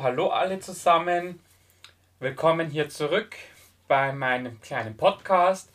[0.00, 1.40] Hallo, alle zusammen.
[2.20, 3.34] Willkommen hier zurück
[3.88, 5.72] bei meinem kleinen Podcast.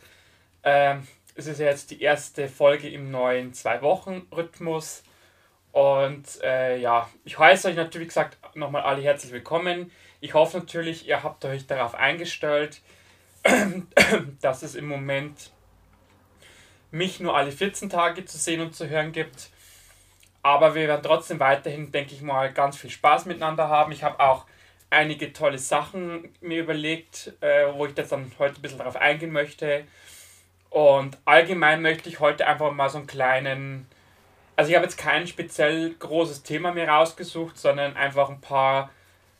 [0.62, 5.02] Ähm, es ist jetzt die erste Folge im neuen Zwei-Wochen-Rhythmus.
[5.72, 9.90] Und äh, ja, ich heiße euch natürlich gesagt nochmal alle herzlich willkommen.
[10.22, 12.80] Ich hoffe natürlich, ihr habt euch darauf eingestellt,
[14.40, 15.50] dass es im Moment
[16.90, 19.50] mich nur alle 14 Tage zu sehen und zu hören gibt.
[20.44, 23.92] Aber wir werden trotzdem weiterhin, denke ich mal, ganz viel Spaß miteinander haben.
[23.92, 24.44] Ich habe auch
[24.90, 29.32] einige tolle Sachen mir überlegt, äh, wo ich jetzt dann heute ein bisschen darauf eingehen
[29.32, 29.84] möchte.
[30.68, 33.86] Und allgemein möchte ich heute einfach mal so einen kleinen,
[34.54, 38.90] also ich habe jetzt kein speziell großes Thema mir rausgesucht, sondern einfach ein paar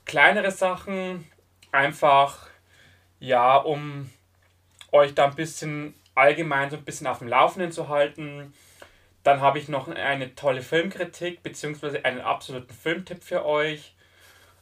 [0.07, 1.29] kleinere Sachen,
[1.71, 2.49] einfach
[3.21, 4.09] ja, um
[4.91, 8.55] euch da ein bisschen allgemein so ein bisschen auf dem Laufenden zu halten
[9.25, 13.95] dann habe ich noch eine tolle Filmkritik beziehungsweise einen absoluten Filmtipp für euch.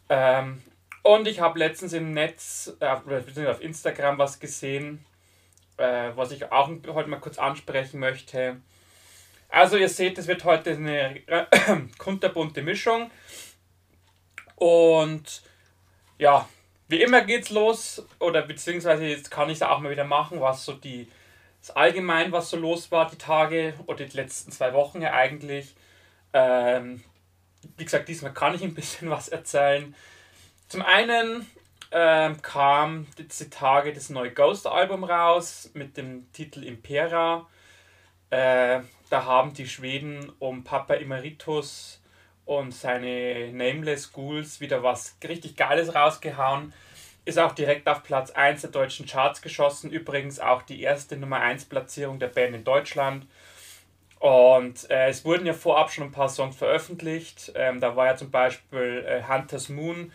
[0.09, 0.63] Ähm,
[1.03, 5.05] und ich habe letztens im Netz, äh, auf Instagram was gesehen,
[5.79, 8.57] äh, was ich auch heute mal kurz ansprechen möchte.
[9.49, 11.47] Also ihr seht, es wird heute eine äh,
[11.99, 13.11] kunterbunte Mischung.
[14.55, 15.43] Und
[16.19, 16.49] ja,
[16.87, 20.65] wie immer geht's los, oder beziehungsweise jetzt kann ich es auch mal wieder machen, was
[20.65, 21.09] so die
[21.71, 25.75] allgemein, was so los war die Tage oder die letzten zwei Wochen ja eigentlich.
[26.33, 27.03] Ähm,
[27.77, 29.95] wie gesagt, diesmal kann ich ein bisschen was erzählen.
[30.69, 31.47] Zum einen
[31.93, 37.47] ähm, kam diese Tage das neue Ghost-Album raus mit dem Titel Impera.
[38.31, 42.01] Äh, da haben die Schweden um Papa Emeritus
[42.47, 46.73] und seine Nameless Ghouls wieder was richtig Geiles rausgehauen.
[47.25, 49.91] Ist auch direkt auf Platz 1 der deutschen Charts geschossen.
[49.91, 53.27] Übrigens auch die erste Nummer 1 Platzierung der Band in Deutschland.
[54.19, 57.53] Und äh, es wurden ja vorab schon ein paar Songs veröffentlicht.
[57.55, 60.13] Ähm, da war ja zum Beispiel äh, Hunter's Moon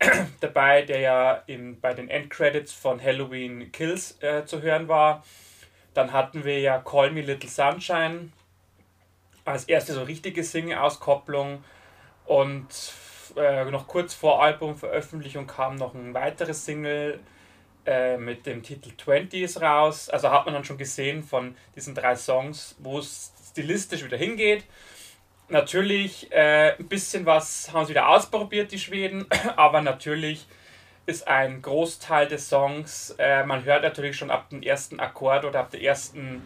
[0.40, 5.24] dabei, der ja in, bei den Endcredits von Halloween Kills äh, zu hören war.
[5.92, 8.32] Dann hatten wir ja Call Me Little Sunshine
[9.44, 11.62] als erste so richtige Single-Auskopplung.
[12.26, 12.92] Und
[13.36, 17.20] äh, noch kurz vor Albumveröffentlichung kam noch ein weiteres Single
[17.86, 20.08] äh, mit dem Titel 20s raus.
[20.08, 24.64] Also hat man dann schon gesehen von diesen drei Songs, wo es stilistisch wieder hingeht.
[25.48, 30.46] Natürlich äh, ein bisschen was haben sie wieder ausprobiert, die Schweden, aber natürlich
[31.06, 35.60] ist ein Großteil des Songs, äh, man hört natürlich schon ab dem ersten Akkord oder
[35.60, 36.42] ab der ersten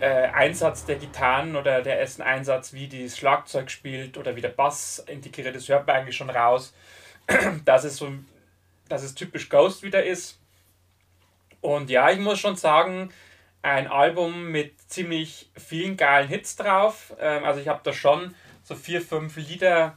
[0.00, 4.50] äh, Einsatz der Gitarren oder der ersten Einsatz, wie das Schlagzeug spielt oder wie der
[4.50, 6.74] Bass integriert ist, hört man eigentlich schon raus,
[7.64, 8.12] dass es so,
[8.88, 10.38] dass es typisch Ghost wieder ist.
[11.60, 13.10] Und ja, ich muss schon sagen,
[13.62, 17.14] ein Album mit ziemlich vielen geilen Hits drauf.
[17.18, 19.96] Ähm, also ich habe da schon so vier, fünf Lieder,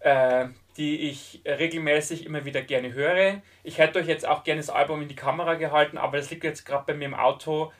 [0.00, 0.46] äh,
[0.76, 3.40] die ich regelmäßig immer wieder gerne höre.
[3.62, 6.44] Ich hätte euch jetzt auch gerne das Album in die Kamera gehalten, aber das liegt
[6.44, 7.72] jetzt gerade bei mir im Auto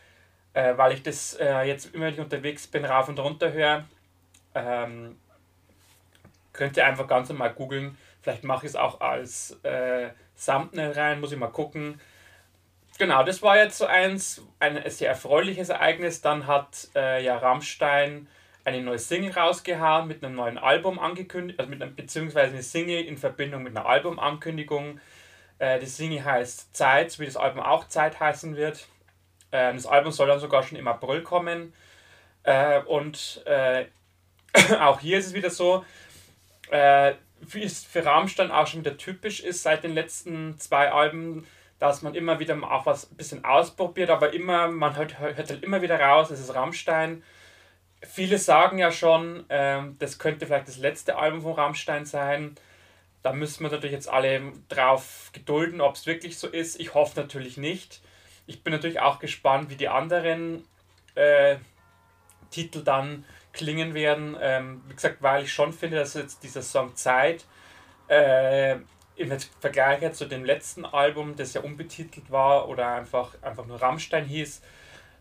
[0.56, 3.84] äh, weil ich das äh, jetzt immer, wenn ich unterwegs bin, rauf und runter höre.
[4.54, 5.18] Ähm,
[6.54, 7.98] könnt ihr einfach ganz normal googeln.
[8.22, 10.08] Vielleicht mache ich es auch als äh,
[10.42, 12.00] Thumbnail rein, muss ich mal gucken.
[12.98, 16.22] Genau, das war jetzt so eins, ein sehr erfreuliches Ereignis.
[16.22, 18.26] Dann hat äh, ja Rammstein
[18.64, 23.04] eine neue Single rausgehauen mit einem neuen Album angekündigt, also mit einem, beziehungsweise eine Single
[23.04, 25.00] in Verbindung mit einer Albumankündigung.
[25.58, 28.88] Äh, die Single heißt Zeit, wie das Album auch Zeit heißen wird.
[29.56, 31.72] Äh, das Album soll dann sogar schon im April kommen.
[32.42, 33.86] Äh, und äh,
[34.80, 35.84] auch hier ist es wieder so,
[36.70, 41.46] äh, wie es für Rammstein auch schon wieder typisch ist seit den letzten zwei Alben,
[41.78, 45.62] dass man immer wieder auch was ein bisschen ausprobiert, aber immer, man hört, hört halt
[45.62, 47.22] immer wieder raus, es ist Rammstein.
[48.02, 52.54] Viele sagen ja schon, ähm, das könnte vielleicht das letzte Album von Rammstein sein.
[53.22, 56.78] Da müssen wir natürlich jetzt alle drauf gedulden, ob es wirklich so ist.
[56.78, 58.00] Ich hoffe natürlich nicht.
[58.46, 60.65] Ich bin natürlich auch gespannt, wie die anderen
[61.15, 61.56] äh,
[62.50, 64.36] Titel dann klingen werden.
[64.41, 67.44] Ähm, wie gesagt, weil ich schon finde, dass jetzt dieser Song Zeit
[68.09, 68.76] äh,
[69.16, 74.26] im Vergleich zu dem letzten Album, das ja unbetitelt war oder einfach, einfach nur Rammstein
[74.26, 74.62] hieß,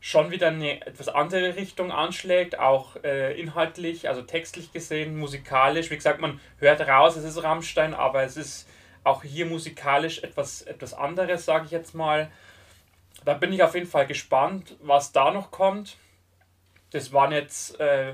[0.01, 5.89] schon wieder eine etwas andere Richtung anschlägt, auch äh, inhaltlich, also textlich gesehen, musikalisch.
[5.89, 8.69] Wie gesagt, man hört raus, es ist Rammstein, aber es ist
[9.03, 12.29] auch hier musikalisch etwas, etwas anderes, sage ich jetzt mal.
[13.25, 15.97] Da bin ich auf jeden Fall gespannt, was da noch kommt.
[16.91, 18.13] Das waren jetzt, äh,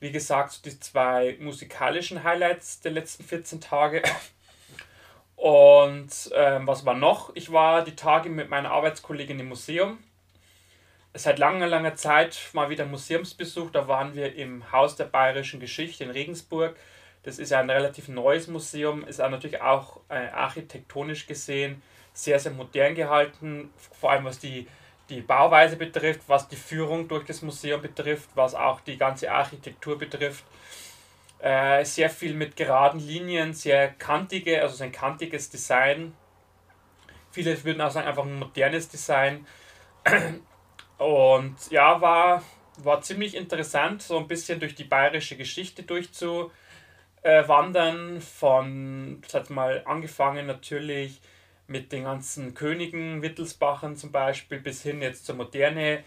[0.00, 4.02] wie gesagt, die zwei musikalischen Highlights der letzten 14 Tage.
[5.36, 7.32] Und ähm, was war noch?
[7.34, 9.98] Ich war die Tage mit meiner Arbeitskollegin im Museum.
[11.12, 13.70] Seit langer, langer Zeit mal wieder Museumsbesuch.
[13.70, 16.76] Da waren wir im Haus der Bayerischen Geschichte in Regensburg.
[17.24, 21.82] Das ist ja ein relativ neues Museum, ist auch natürlich auch äh, architektonisch gesehen
[22.16, 23.70] sehr, sehr modern gehalten,
[24.00, 24.66] vor allem was die,
[25.10, 29.98] die Bauweise betrifft, was die Führung durch das Museum betrifft, was auch die ganze Architektur
[29.98, 30.44] betrifft.
[31.40, 36.14] Äh, sehr viel mit geraden Linien, sehr kantige, also ein kantiges Design.
[37.30, 39.46] Viele würden auch sagen, einfach ein modernes Design.
[40.98, 42.42] Und ja, war,
[42.78, 48.22] war ziemlich interessant, so ein bisschen durch die bayerische Geschichte durchzuwandern.
[48.22, 51.20] Von, sag mal, angefangen natürlich
[51.66, 56.04] mit den ganzen Königen, Wittelsbachern zum Beispiel, bis hin jetzt zur Moderne.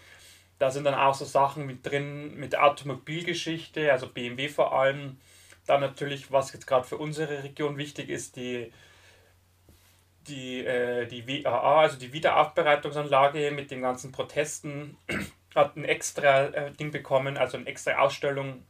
[0.58, 5.18] Da sind dann auch so Sachen mit drin, mit Automobilgeschichte, also BMW vor allem.
[5.66, 8.72] Dann natürlich, was jetzt gerade für unsere Region wichtig ist, die,
[10.26, 14.96] die, äh, die WAA, also die Wiederaufbereitungsanlage mit den ganzen Protesten,
[15.54, 18.64] hat ein extra äh, Ding bekommen, also eine extra Ausstellung.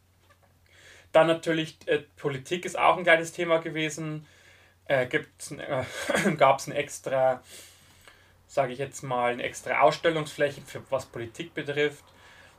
[1.13, 4.27] Dann natürlich, äh, Politik ist auch ein geiles Thema gewesen
[4.91, 5.07] äh,
[6.37, 7.43] gab es ein extra,
[8.47, 12.05] sage ich jetzt mal, eine extra Ausstellungsfläche für was Politik betrifft.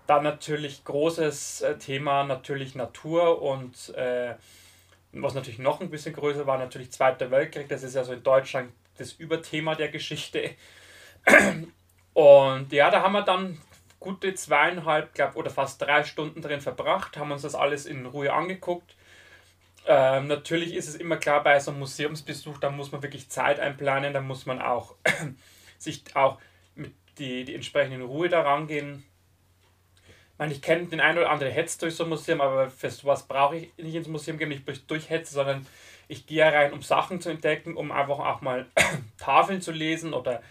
[0.07, 4.35] Dann natürlich großes äh, Thema, natürlich Natur und äh,
[5.11, 7.67] was natürlich noch ein bisschen größer war, natürlich Zweiter Weltkrieg.
[7.67, 10.51] Das ist ja so in Deutschland das Überthema der Geschichte.
[12.13, 13.57] Und ja, da haben wir dann
[13.99, 18.33] gute zweieinhalb, glaube oder fast drei Stunden drin verbracht, haben uns das alles in Ruhe
[18.33, 18.95] angeguckt.
[19.87, 23.59] Ähm, natürlich ist es immer klar, bei so einem Museumsbesuch, da muss man wirklich Zeit
[23.59, 24.95] einplanen, da muss man auch
[25.77, 26.39] sich auch
[26.75, 29.03] mit die, die entsprechenden Ruhe daran gehen.
[30.05, 32.89] Ich meine, ich kenne den einen oder anderen Hetz durch so ein Museum, aber für
[32.89, 35.65] sowas brauche ich nicht ins Museum gehen, nicht durchhetze, sondern
[36.07, 38.67] ich gehe rein, um Sachen zu entdecken, um einfach auch mal
[39.17, 40.41] Tafeln zu lesen oder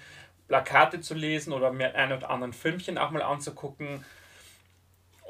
[0.48, 4.04] Plakate zu lesen oder mir ein oder anderen Filmchen auch mal anzugucken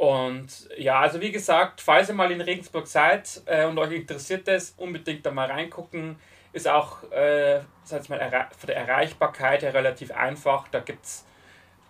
[0.01, 4.49] und ja, also wie gesagt, falls ihr mal in Regensburg seid äh, und euch interessiert
[4.49, 6.17] das, unbedingt da mal reingucken.
[6.55, 7.59] Ist auch äh,
[8.09, 10.69] mal, von der Erreichbarkeit her relativ einfach.
[10.69, 11.27] Da gibt es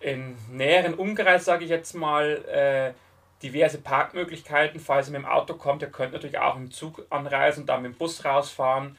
[0.01, 2.93] im näheren Umkreis, sage ich jetzt mal, äh,
[3.41, 4.81] diverse Parkmöglichkeiten.
[4.81, 7.81] Falls ihr mit dem Auto kommt, ihr könnt natürlich auch im Zug anreisen und dann
[7.81, 8.97] mit dem Bus rausfahren.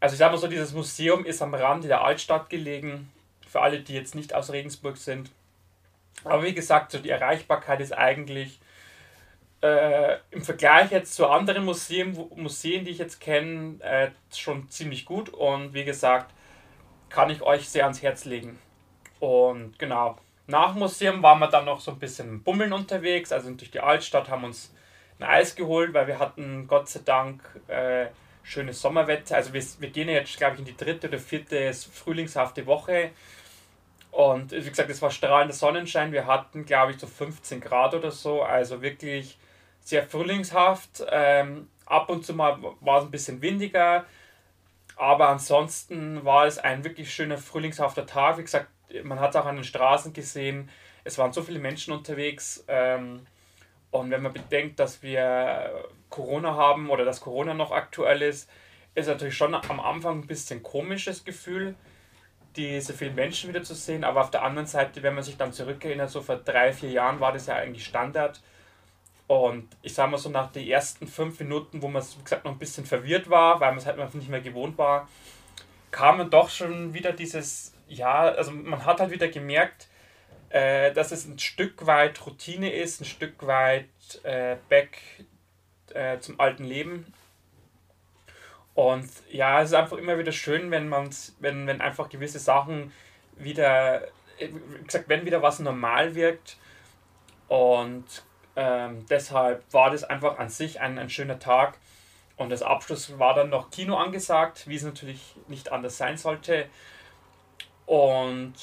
[0.00, 3.12] Also ich sage mal so, dieses Museum ist am Rande der Altstadt gelegen.
[3.46, 5.30] Für alle, die jetzt nicht aus Regensburg sind.
[6.24, 8.60] Aber wie gesagt, so die Erreichbarkeit ist eigentlich
[9.62, 15.04] äh, im Vergleich jetzt zu anderen Museen, Museen die ich jetzt kenne, äh, schon ziemlich
[15.04, 15.28] gut.
[15.30, 16.32] Und wie gesagt,
[17.08, 18.58] kann ich euch sehr ans Herz legen.
[19.20, 20.16] Und genau,
[20.46, 24.28] nach Museum waren wir dann noch so ein bisschen bummeln unterwegs, also durch die Altstadt,
[24.28, 24.74] haben uns
[25.20, 28.06] ein Eis geholt, weil wir hatten Gott sei Dank äh,
[28.42, 29.36] schönes Sommerwetter.
[29.36, 33.10] Also wir, wir gehen jetzt, glaube ich, in die dritte oder vierte frühlingshafte Woche.
[34.12, 36.12] Und wie gesagt, es war strahlender Sonnenschein.
[36.12, 38.42] Wir hatten, glaube ich, so 15 Grad oder so.
[38.42, 39.38] Also wirklich
[39.80, 41.02] sehr frühlingshaft.
[41.10, 44.04] Ähm, ab und zu mal war es ein bisschen windiger.
[44.96, 48.36] Aber ansonsten war es ein wirklich schöner frühlingshafter Tag.
[48.36, 48.68] Wie gesagt,
[49.02, 50.68] man hat es auch an den Straßen gesehen.
[51.04, 52.64] Es waren so viele Menschen unterwegs.
[52.68, 53.26] Ähm,
[53.90, 58.50] und wenn man bedenkt, dass wir Corona haben oder dass Corona noch aktuell ist,
[58.94, 61.76] ist natürlich schon am Anfang ein bisschen komisches Gefühl
[62.56, 65.52] diese vielen Menschen wieder zu sehen, aber auf der anderen Seite, wenn man sich dann
[65.52, 68.40] zurückerinnert, so vor drei, vier Jahren war das ja eigentlich Standard.
[69.26, 72.52] Und ich sage mal so, nach den ersten fünf Minuten, wo man, wie gesagt, noch
[72.52, 75.08] ein bisschen verwirrt war, weil man es halt nicht mehr gewohnt war,
[75.90, 79.88] kam man doch schon wieder dieses, ja, also man hat halt wieder gemerkt,
[80.50, 83.88] äh, dass es ein Stück weit Routine ist, ein Stück weit
[84.22, 84.98] äh, back
[85.94, 87.06] äh, zum alten Leben.
[88.74, 91.10] Und ja, es ist einfach immer wieder schön, wenn man
[91.40, 92.92] wenn, wenn einfach gewisse Sachen
[93.36, 96.56] wieder, wie gesagt, wenn wieder was normal wirkt.
[97.48, 98.04] Und
[98.56, 101.78] ähm, deshalb war das einfach an sich ein, ein schöner Tag.
[102.36, 106.66] Und das Abschluss war dann noch Kino angesagt, wie es natürlich nicht anders sein sollte.
[107.84, 108.54] Und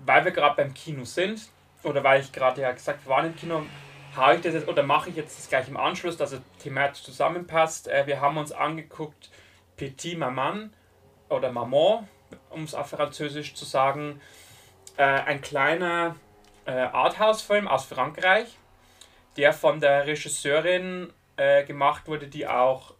[0.00, 1.48] weil wir gerade beim Kino sind,
[1.82, 3.62] oder weil ich gerade ja gesagt, waren im Kino,
[4.14, 7.02] habe ich das jetzt oder mache ich jetzt das gleich im Anschluss, dass es thematisch
[7.02, 7.88] zusammenpasst.
[7.88, 9.30] Äh, wir haben uns angeguckt
[9.76, 10.72] Petit Maman
[11.28, 12.08] oder Maman,
[12.50, 14.20] um es auf Französisch zu sagen.
[14.96, 16.16] Äh, ein kleiner
[16.66, 18.58] äh, Arthouse-Film aus Frankreich,
[19.36, 21.12] der von der Regisseurin
[21.66, 22.94] gemacht wurde, die auch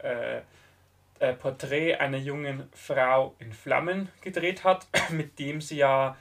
[1.39, 6.17] Porträt einer jungen Frau in Flammen gedreht hat, mit dem sie ja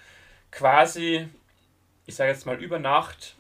[0.51, 1.29] quasi,
[2.05, 3.37] ich sage jetzt mal über Nacht,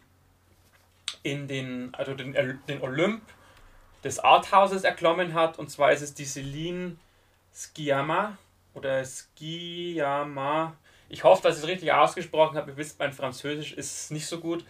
[1.23, 2.33] in den, also den,
[2.67, 3.21] den Olymp
[4.03, 5.59] des Arthauses erklommen hat.
[5.59, 6.97] Und zwar ist es die Celine
[7.53, 8.37] Skiama
[8.73, 10.75] oder Skiama.
[11.09, 12.71] Ich hoffe, dass ich es richtig ausgesprochen habe.
[12.71, 14.65] Ihr wisst, mein Französisch ist nicht so gut.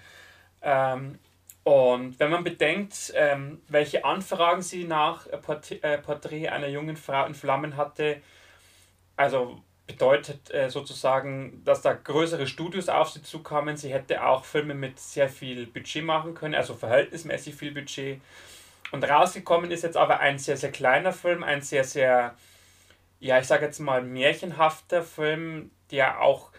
[0.62, 1.20] Ähm,
[1.64, 5.38] Und wenn man bedenkt, ähm, welche Anfragen sie nach äh,
[6.00, 8.22] Porträt einer jungen Frau in Flammen hatte,
[9.16, 9.62] also
[9.92, 13.76] bedeutet äh, sozusagen, dass da größere Studios auf sie zukamen.
[13.76, 18.22] Sie hätte auch Filme mit sehr viel Budget machen können, also verhältnismäßig viel Budget.
[18.92, 22.36] Und rausgekommen ist jetzt aber ein sehr, sehr kleiner Film, ein sehr, sehr,
[23.20, 26.52] ja, ich sage jetzt mal märchenhafter Film, der auch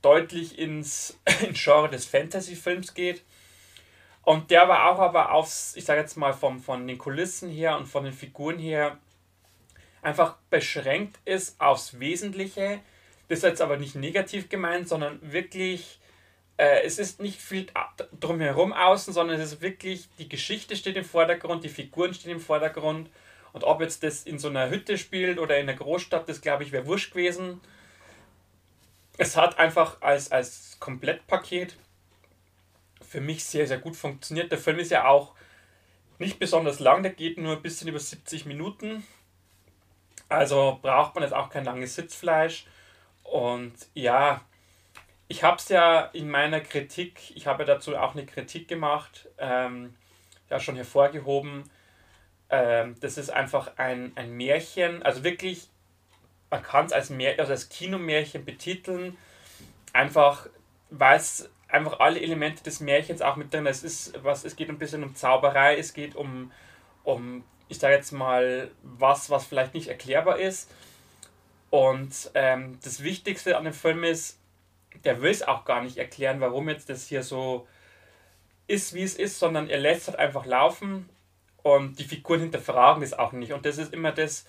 [0.00, 3.24] deutlich ins, ins Genre des Fantasy-Films geht.
[4.22, 7.76] Und der war auch aber aufs, ich sage jetzt mal vom, von den Kulissen her
[7.76, 8.98] und von den Figuren her
[10.02, 12.80] einfach beschränkt ist aufs Wesentliche.
[13.28, 16.00] Das ist jetzt aber nicht negativ gemeint, sondern wirklich,
[16.56, 17.66] äh, es ist nicht viel
[18.18, 22.40] drumherum außen, sondern es ist wirklich, die Geschichte steht im Vordergrund, die Figuren stehen im
[22.40, 23.10] Vordergrund.
[23.52, 26.62] Und ob jetzt das in so einer Hütte spielt oder in einer Großstadt, das glaube
[26.62, 27.60] ich wäre wurscht gewesen.
[29.16, 31.76] Es hat einfach als, als Komplettpaket
[33.08, 34.52] für mich sehr, sehr gut funktioniert.
[34.52, 35.34] Der Film ist ja auch
[36.18, 39.04] nicht besonders lang, der geht nur ein bisschen über 70 Minuten.
[40.28, 42.66] Also braucht man jetzt auch kein langes Sitzfleisch.
[43.22, 44.40] Und ja,
[45.28, 49.94] ich habe es ja in meiner Kritik, ich habe dazu auch eine Kritik gemacht, ähm,
[50.48, 51.64] ja schon hervorgehoben.
[52.50, 55.68] Ähm, das ist einfach ein, ein Märchen, also wirklich,
[56.50, 59.18] man kann es als, also als Kinomärchen betiteln,
[59.92, 60.48] einfach
[60.90, 63.66] weil es einfach alle Elemente des Märchens auch mit drin.
[63.66, 66.50] Es ist was, es geht ein bisschen um Zauberei, es geht um,
[67.04, 70.70] um ich sage jetzt mal, was, was vielleicht nicht erklärbar ist.
[71.70, 74.38] Und ähm, das Wichtigste an dem Film ist,
[75.04, 77.66] der will es auch gar nicht erklären, warum jetzt das hier so
[78.66, 81.08] ist, wie es ist, sondern er lässt es halt einfach laufen
[81.62, 83.52] und die Figuren hinterfragen das auch nicht.
[83.52, 84.46] Und das ist immer das,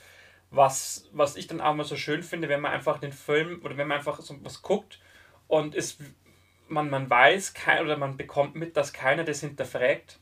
[0.51, 3.77] was, was ich dann auch mal so schön finde, wenn man einfach den Film oder
[3.77, 4.99] wenn man einfach so was guckt
[5.47, 5.97] und es
[6.69, 10.19] man, man weiß kein, oder man bekommt mit, dass keiner das hinterfragt.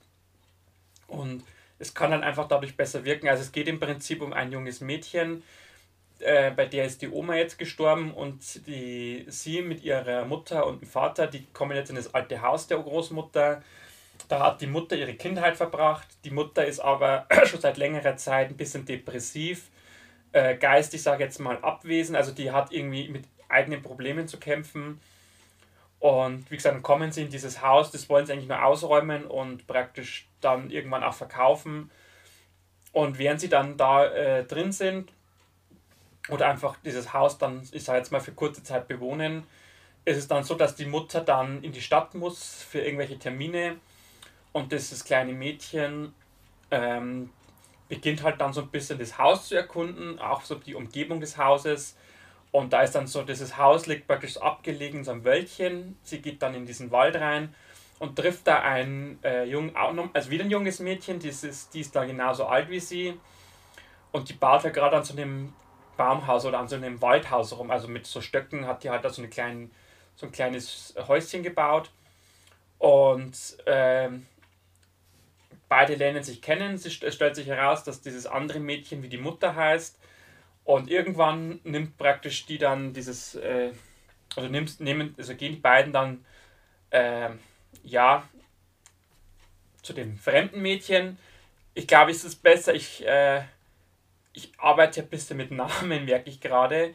[1.07, 1.43] Und
[1.79, 3.27] es kann dann einfach dadurch besser wirken.
[3.27, 5.43] Also es geht im Prinzip um ein junges Mädchen,
[6.19, 10.81] äh, bei der ist die Oma jetzt gestorben und die, sie mit ihrer Mutter und
[10.81, 13.61] dem Vater, die kommen jetzt in das alte Haus der Großmutter.
[14.27, 16.07] Da hat die Mutter ihre Kindheit verbracht.
[16.25, 19.69] Die Mutter ist aber schon seit längerer Zeit ein bisschen depressiv,
[20.31, 22.17] äh, geistig, sage ich jetzt mal, abwesend.
[22.17, 24.99] Also die hat irgendwie mit eigenen Problemen zu kämpfen
[25.99, 29.25] und wie gesagt, dann kommen sie in dieses Haus, das wollen sie eigentlich nur ausräumen
[29.25, 31.89] und praktisch dann irgendwann auch verkaufen.
[32.91, 35.11] Und während sie dann da äh, drin sind
[36.29, 39.43] oder einfach dieses Haus dann, ich sage jetzt mal, für kurze Zeit bewohnen,
[40.05, 43.77] ist es dann so, dass die Mutter dann in die Stadt muss für irgendwelche Termine
[44.53, 46.13] und dieses kleine Mädchen
[46.71, 47.29] ähm,
[47.89, 51.37] beginnt halt dann so ein bisschen das Haus zu erkunden, auch so die Umgebung des
[51.37, 51.95] Hauses
[52.57, 55.95] und da ist dann so, dieses Haus liegt praktisch abgelegen in so einem Wäldchen.
[56.01, 57.53] Sie geht dann in diesen Wald rein
[57.99, 61.95] und trifft da ein äh, jung, also wieder ein junges Mädchen, die ist, die ist
[61.95, 63.19] da genauso alt wie sie.
[64.11, 65.53] Und die baut ja gerade an so einem
[65.97, 67.69] Baumhaus oder an so einem Waldhaus rum.
[67.69, 69.69] Also mit so Stöcken hat die halt da so, eine kleinen,
[70.15, 71.91] so ein kleines Häuschen gebaut.
[72.79, 73.37] Und
[73.67, 74.25] ähm,
[75.69, 76.73] beide lernen sich kennen.
[76.73, 79.99] Es stellt sich heraus, dass dieses andere Mädchen wie die Mutter heißt
[80.67, 83.71] und irgendwann nimmt praktisch die dann dieses, äh,
[84.35, 86.25] also, nimmst, nehmen, also gehen die beiden dann,
[86.89, 87.29] äh,
[87.83, 88.27] ja,
[89.81, 91.17] zu dem fremden Mädchen.
[91.73, 93.43] Ich glaube, es ist besser, ich, äh,
[94.33, 96.93] ich arbeite ein bisschen mit Namen, merke ich gerade,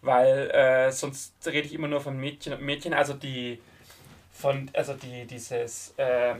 [0.00, 2.92] weil äh, sonst rede ich immer nur von Mädchen und Mädchen.
[2.92, 3.60] Also die,
[4.32, 6.34] von, also die, dieses, äh,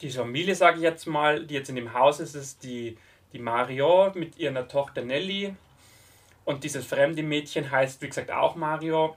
[0.00, 2.96] diese Familie, sage ich jetzt mal, die jetzt in dem Haus ist, ist die,
[3.34, 5.54] die Mario mit ihrer Tochter Nelly
[6.44, 9.16] und dieses fremde Mädchen heißt, wie gesagt, auch Mario.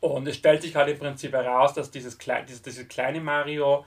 [0.00, 3.84] Und es stellt sich halt im Prinzip heraus, dass dieses, dieses, dieses kleine Mario,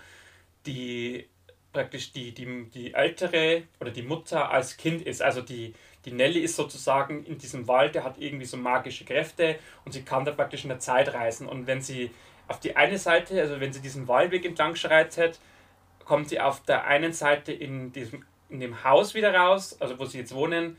[0.65, 1.27] die
[1.72, 5.22] praktisch die, die, die ältere oder die Mutter als Kind ist.
[5.22, 5.74] Also die,
[6.05, 10.03] die Nelly ist sozusagen in diesem Wald, der hat irgendwie so magische Kräfte und sie
[10.03, 11.48] kann da praktisch in der Zeit reisen.
[11.48, 12.12] Und wenn sie
[12.48, 15.39] auf die eine Seite, also wenn sie diesen Waldweg entlang schreitet,
[16.03, 20.05] kommt sie auf der einen Seite in, diesem, in dem Haus wieder raus, also wo
[20.05, 20.77] sie jetzt wohnen,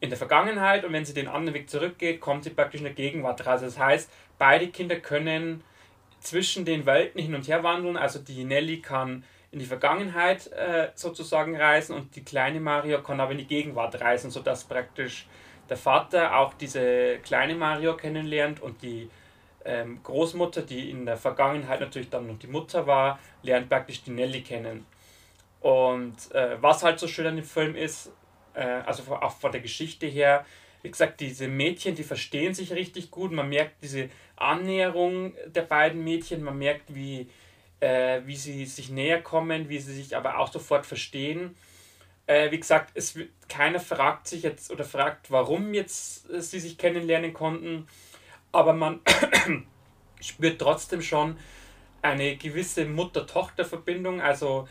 [0.00, 2.94] in der Vergangenheit und wenn sie den anderen Weg zurückgeht, kommt sie praktisch in der
[2.94, 3.60] Gegenwart raus.
[3.62, 5.62] Das heißt, beide Kinder können
[6.20, 7.96] zwischen den Welten hin und her wandeln.
[7.96, 13.20] Also die Nelly kann in die Vergangenheit äh, sozusagen reisen und die kleine Mario kann
[13.20, 15.26] aber in die Gegenwart reisen, sodass praktisch
[15.68, 19.08] der Vater auch diese kleine Mario kennenlernt und die
[19.64, 24.10] ähm, Großmutter, die in der Vergangenheit natürlich dann noch die Mutter war, lernt praktisch die
[24.10, 24.86] Nelly kennen.
[25.60, 28.12] Und äh, was halt so schön an dem Film ist,
[28.56, 30.44] äh, also auch von der Geschichte her,
[30.82, 33.32] wie gesagt, diese Mädchen, die verstehen sich richtig gut.
[33.32, 37.28] Man merkt diese Annäherung der beiden Mädchen, man merkt, wie,
[37.80, 41.56] äh, wie sie sich näher kommen, wie sie sich aber auch sofort verstehen.
[42.26, 46.78] Äh, wie gesagt, es keiner fragt sich jetzt oder fragt, warum jetzt äh, sie sich
[46.78, 47.86] kennenlernen konnten,
[48.52, 49.00] aber man
[50.20, 51.36] spürt trotzdem schon
[52.02, 54.20] eine gewisse Mutter-Tochter-Verbindung.
[54.20, 54.68] Also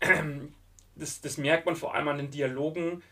[0.96, 3.02] das, das merkt man vor allem an den Dialogen,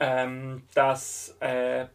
[0.00, 1.86] ähm, dass äh,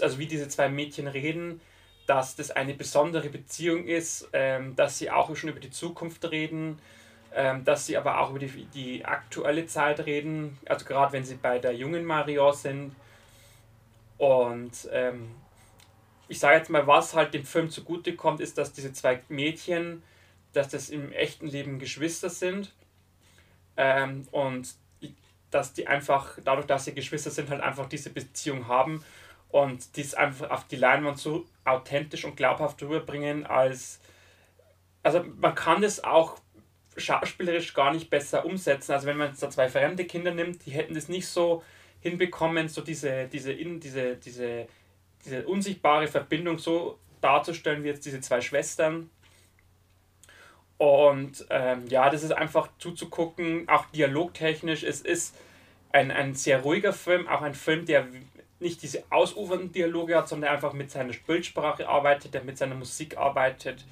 [0.00, 1.60] also wie diese zwei Mädchen reden,
[2.06, 6.80] dass das eine besondere Beziehung ist, ähm, dass sie auch schon über die Zukunft reden,
[7.32, 11.36] ähm, dass sie aber auch über die, die aktuelle Zeit reden, also gerade wenn sie
[11.36, 12.96] bei der jungen Marion sind.
[14.18, 15.30] Und ähm,
[16.26, 20.02] ich sage jetzt mal, was halt dem Film zugute kommt, ist, dass diese zwei Mädchen,
[20.52, 22.72] dass das im echten Leben Geschwister sind
[23.76, 24.74] ähm, und
[25.50, 29.04] dass die einfach, dadurch, dass sie Geschwister sind, halt einfach diese Beziehung haben
[29.48, 34.00] und dies einfach auf die Leinwand so authentisch und glaubhaft rüberbringen, als
[35.02, 36.38] also man kann das auch
[36.96, 38.92] schauspielerisch gar nicht besser umsetzen.
[38.92, 41.62] Also wenn man jetzt da zwei fremde Kinder nimmt, die hätten das nicht so
[42.00, 44.66] hinbekommen, so diese, diese, diese, diese,
[45.24, 49.10] diese unsichtbare Verbindung so darzustellen wie jetzt diese zwei Schwestern.
[50.80, 54.82] Und ähm, ja, das ist einfach zuzugucken, auch dialogtechnisch.
[54.82, 55.36] Es ist
[55.92, 58.06] ein, ein sehr ruhiger Film, auch ein Film, der
[58.60, 63.18] nicht diese ausufernden Dialoge hat, sondern einfach mit seiner Bildsprache arbeitet, der mit seiner Musik
[63.18, 63.84] arbeitet.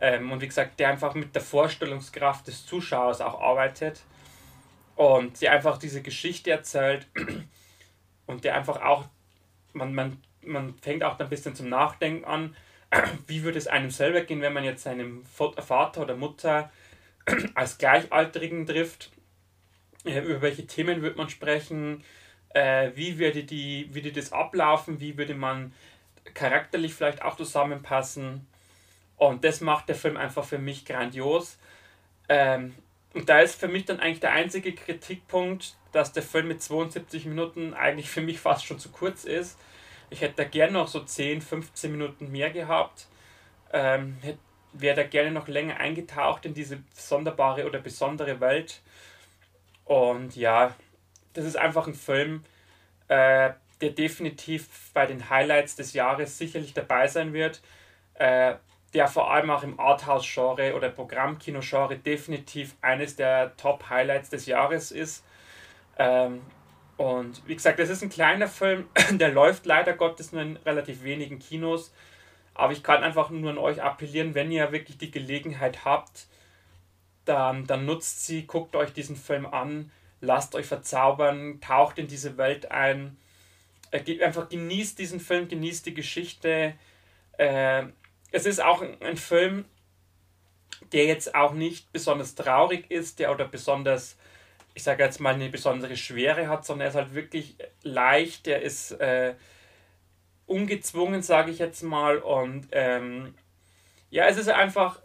[0.00, 4.02] Ähm, und wie gesagt, der einfach mit der Vorstellungskraft des Zuschauers auch arbeitet
[4.96, 7.06] und der einfach diese Geschichte erzählt
[8.26, 9.04] und der einfach auch,
[9.74, 12.56] man, man, man fängt auch ein bisschen zum Nachdenken an,
[13.26, 16.70] wie würde es einem selber gehen, wenn man jetzt seinem Vater oder Mutter
[17.54, 19.10] als Gleichaltrigen trifft,
[20.04, 22.04] äh, über welche Themen wird man sprechen,
[22.50, 25.72] äh, wie würde, die, würde das ablaufen, wie würde man
[26.34, 28.46] charakterlich vielleicht auch zusammenpassen
[29.16, 31.58] und das macht der Film einfach für mich grandios.
[32.28, 32.74] Ähm,
[33.14, 37.24] und da ist für mich dann eigentlich der einzige Kritikpunkt, dass der Film mit 72
[37.24, 39.58] Minuten eigentlich für mich fast schon zu kurz ist.
[40.10, 43.06] Ich hätte da gerne noch so 10, 15 Minuten mehr gehabt.
[43.72, 44.16] Ähm,
[44.72, 48.82] wäre da gerne noch länger eingetaucht in diese sonderbare oder besondere Welt.
[49.84, 50.74] Und ja,
[51.32, 52.44] das ist einfach ein Film,
[53.08, 57.60] äh, der definitiv bei den Highlights des Jahres sicherlich dabei sein wird.
[58.14, 58.54] Äh,
[58.94, 65.22] der vor allem auch im Arthouse-Genre oder Programmkino-Genre definitiv eines der Top-Highlights des Jahres ist.
[65.98, 66.40] Ähm,
[66.96, 71.02] und wie gesagt, das ist ein kleiner Film, der läuft leider Gottes nur in relativ
[71.02, 71.92] wenigen Kinos.
[72.54, 76.26] Aber ich kann einfach nur an euch appellieren, wenn ihr wirklich die Gelegenheit habt,
[77.26, 82.38] dann, dann nutzt sie, guckt euch diesen Film an, lasst euch verzaubern, taucht in diese
[82.38, 83.18] Welt ein.
[83.90, 86.74] Äh, einfach genießt diesen Film, genießt die Geschichte.
[87.36, 87.84] Äh,
[88.30, 89.66] es ist auch ein Film,
[90.92, 94.16] der jetzt auch nicht besonders traurig ist, der oder besonders,
[94.76, 98.60] ich sage jetzt mal, eine besondere Schwere hat, sondern er ist halt wirklich leicht, der
[98.60, 99.34] ist äh,
[100.46, 102.18] ungezwungen, sage ich jetzt mal.
[102.18, 103.34] Und ähm,
[104.10, 105.00] ja, es ist einfach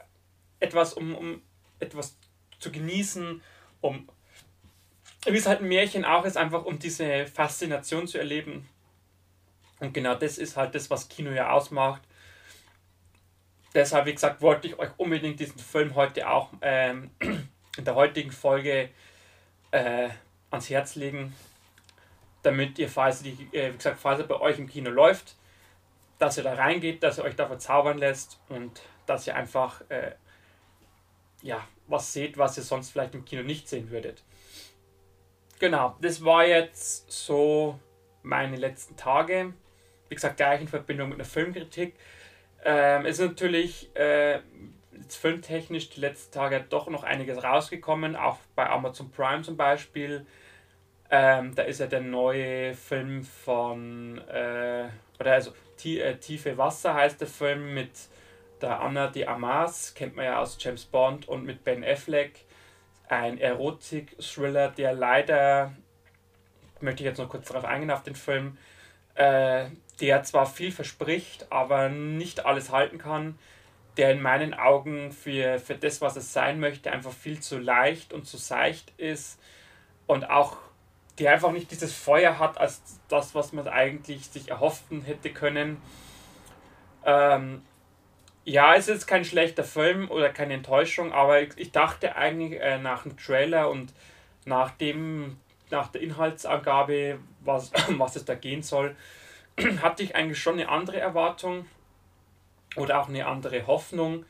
[0.59, 1.41] etwas, um, um
[1.79, 2.17] etwas
[2.59, 3.41] zu genießen,
[3.79, 4.09] um,
[5.25, 8.67] wie es halt ein Märchen auch ist, einfach um diese Faszination zu erleben.
[9.79, 12.01] Und genau das ist halt das, was Kino ja ausmacht
[13.73, 18.31] deshalb, wie gesagt, wollte ich euch unbedingt diesen Film heute auch ähm, in der heutigen
[18.31, 18.89] Folge äh,
[19.71, 21.35] ans Herz legen,
[22.43, 25.35] damit ihr, falls, die, äh, wie gesagt, falls er bei euch im Kino läuft,
[26.19, 30.11] dass ihr da reingeht, dass ihr euch da verzaubern lässt und dass ihr einfach äh,
[31.41, 34.23] ja, was seht, was ihr sonst vielleicht im Kino nicht sehen würdet.
[35.59, 37.79] Genau, das war jetzt so
[38.23, 39.53] meine letzten Tage.
[40.09, 41.95] Wie gesagt, gleich in Verbindung mit einer Filmkritik.
[42.63, 44.39] Ähm, ist natürlich äh,
[45.07, 50.25] filmtechnisch die letzten Tage doch noch einiges rausgekommen, auch bei Amazon Prime zum Beispiel.
[51.09, 54.87] Ähm, da ist ja der neue Film von, äh,
[55.19, 55.51] oder also
[55.83, 57.91] äh, Tiefe Wasser heißt der Film mit
[58.61, 62.45] der Anna de Amas, kennt man ja aus James Bond, und mit Ben Affleck.
[63.09, 65.73] Ein Erotik-Thriller, der leider,
[66.79, 68.57] möchte ich jetzt noch kurz darauf eingehen, auf den Film,
[69.15, 69.65] äh,
[69.99, 73.37] der zwar viel verspricht, aber nicht alles halten kann,
[73.97, 78.13] der in meinen Augen für, für das, was es sein möchte, einfach viel zu leicht
[78.13, 79.39] und zu seicht ist
[80.07, 80.57] und auch
[81.19, 85.81] der einfach nicht dieses Feuer hat als das, was man eigentlich sich erhoffen hätte können.
[87.05, 87.61] Ähm,
[88.43, 92.79] ja, es ist kein schlechter Film oder keine Enttäuschung, aber ich, ich dachte eigentlich äh,
[92.79, 93.93] nach dem Trailer und
[94.45, 95.37] nach dem,
[95.69, 98.95] nach der Inhaltsangabe, was, was es da gehen soll,
[99.81, 101.65] hatte ich eigentlich schon eine andere Erwartung
[102.75, 104.25] oder auch eine andere Hoffnung.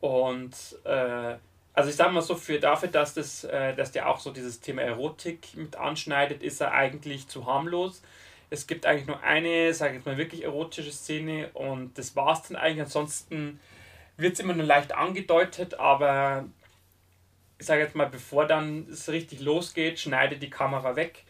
[0.00, 1.34] Und äh,
[1.74, 4.60] also ich sage mal so, für dafür, dass, das, äh, dass der auch so dieses
[4.60, 8.02] Thema Erotik mit anschneidet, ist er eigentlich zu harmlos.
[8.48, 12.32] Es gibt eigentlich nur eine, sage ich jetzt mal, wirklich erotische Szene und das war
[12.32, 12.82] es dann eigentlich.
[12.82, 13.60] Ansonsten
[14.16, 16.46] wird es immer nur leicht angedeutet, aber
[17.58, 21.24] ich sage jetzt mal, bevor dann es richtig losgeht, schneidet die Kamera weg.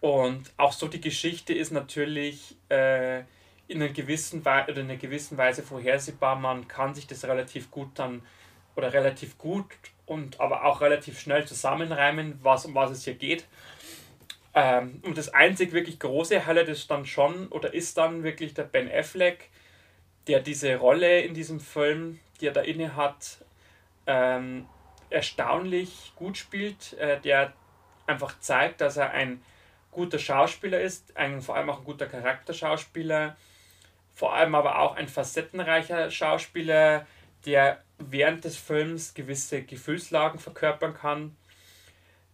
[0.00, 3.22] Und auch so die Geschichte ist natürlich äh,
[3.68, 6.36] in, einer gewissen oder in einer gewissen Weise vorhersehbar.
[6.36, 8.22] Man kann sich das relativ gut dann
[8.74, 9.66] oder relativ gut
[10.06, 13.46] und aber auch relativ schnell zusammenreimen, was, um was es hier geht.
[14.54, 18.64] Ähm, und das einzig wirklich große Highlight ist dann schon oder ist dann wirklich der
[18.64, 19.50] Ben Affleck,
[20.26, 23.44] der diese Rolle in diesem Film, die er da inne hat,
[24.06, 24.66] ähm,
[25.10, 27.52] erstaunlich gut spielt, äh, der
[28.06, 29.42] einfach zeigt, dass er ein
[29.90, 33.36] guter Schauspieler ist, ein, vor allem auch ein guter Charakterschauspieler,
[34.18, 37.06] vor allem aber auch ein facettenreicher Schauspieler,
[37.46, 41.36] der während des Films gewisse Gefühlslagen verkörpern kann.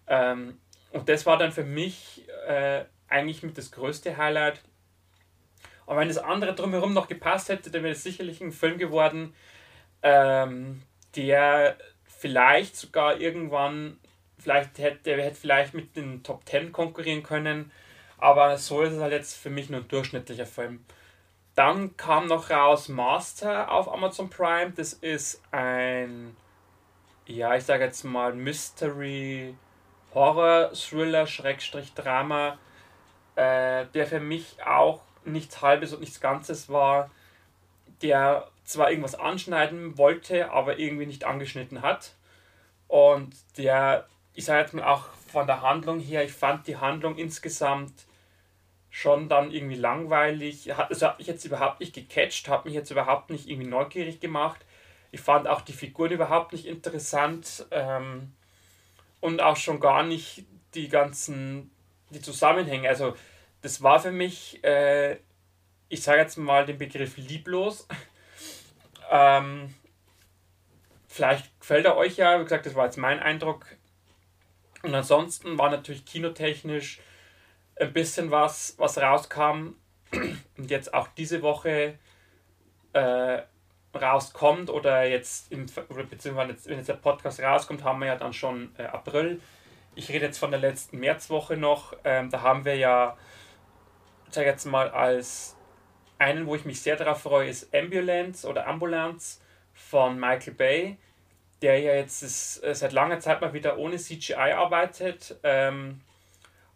[0.06, 0.58] Ähm,
[0.92, 4.62] und das war dann für mich äh, eigentlich mit das größte Highlight.
[5.84, 9.34] Aber wenn das andere drumherum noch gepasst hätte, dann wäre es sicherlich ein Film geworden,
[10.00, 10.80] ähm,
[11.16, 13.98] der vielleicht sogar irgendwann,
[14.38, 17.70] vielleicht hätte, der hätte vielleicht mit den Top 10 konkurrieren können.
[18.16, 20.82] Aber so ist es halt jetzt für mich nur ein durchschnittlicher Film.
[21.54, 24.72] Dann kam noch raus Master auf Amazon Prime.
[24.72, 26.36] Das ist ein,
[27.26, 29.54] ja, ich sage jetzt mal Mystery,
[30.12, 32.58] Horror, Thriller, Schrägstrich, Drama,
[33.36, 37.10] äh, der für mich auch nichts Halbes und nichts Ganzes war,
[38.02, 42.14] der zwar irgendwas anschneiden wollte, aber irgendwie nicht angeschnitten hat.
[42.88, 47.16] Und der, ich sage jetzt mal auch von der Handlung her, ich fand die Handlung
[47.16, 47.92] insgesamt
[48.94, 50.70] schon dann irgendwie langweilig.
[50.76, 54.20] Hat, also hat mich jetzt überhaupt nicht gecatcht, hat mich jetzt überhaupt nicht irgendwie neugierig
[54.20, 54.64] gemacht.
[55.10, 58.32] Ich fand auch die Figuren überhaupt nicht interessant ähm,
[59.20, 61.72] und auch schon gar nicht die ganzen
[62.10, 62.88] die Zusammenhänge.
[62.88, 63.16] Also
[63.62, 65.16] das war für mich, äh,
[65.88, 67.88] ich sage jetzt mal den Begriff lieblos.
[69.10, 69.74] ähm,
[71.08, 73.66] vielleicht gefällt er euch ja, wie gesagt, das war jetzt mein Eindruck.
[74.84, 77.00] Und ansonsten war natürlich kinotechnisch
[77.76, 79.74] ein bisschen was, was rauskam
[80.56, 81.98] und jetzt auch diese Woche
[82.92, 83.42] äh,
[83.94, 88.16] rauskommt oder jetzt im, oder beziehungsweise jetzt, wenn jetzt der Podcast rauskommt, haben wir ja
[88.16, 89.40] dann schon äh, April.
[89.94, 91.96] Ich rede jetzt von der letzten Märzwoche noch.
[92.04, 93.16] Ähm, da haben wir ja,
[94.28, 95.56] ich sage jetzt mal, als
[96.18, 99.40] einen, wo ich mich sehr darauf freue, ist Ambulance oder Ambulance
[99.72, 100.98] von Michael Bay,
[101.62, 105.36] der ja jetzt ist, äh, seit langer Zeit mal wieder ohne CGI arbeitet.
[105.42, 106.00] Ähm,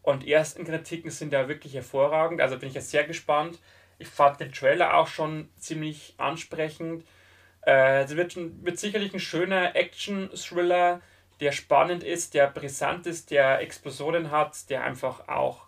[0.09, 2.41] und die ersten Kritiken sind ja wirklich hervorragend.
[2.41, 3.59] Also bin ich jetzt sehr gespannt.
[3.99, 7.05] Ich fand den Trailer auch schon ziemlich ansprechend.
[7.67, 11.03] Äh, es wird, wird sicherlich ein schöner Action-Thriller,
[11.41, 15.67] der spannend ist, der brisant ist, der Explosionen hat, der einfach auch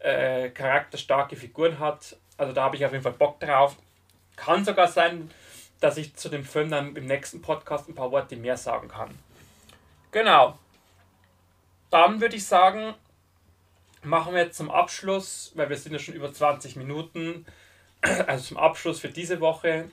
[0.00, 2.18] äh, charakterstarke Figuren hat.
[2.36, 3.76] Also da habe ich auf jeden Fall Bock drauf.
[4.36, 5.30] Kann sogar sein,
[5.80, 9.18] dass ich zu dem Film dann im nächsten Podcast ein paar Worte mehr sagen kann.
[10.10, 10.58] Genau.
[11.88, 12.92] Dann würde ich sagen,
[14.04, 17.46] machen wir jetzt zum Abschluss, weil wir sind ja schon über 20 Minuten,
[18.26, 19.90] also zum Abschluss für diese Woche,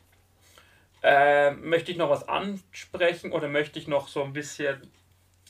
[1.03, 4.81] äh, möchte ich noch was ansprechen oder möchte ich noch so ein bisschen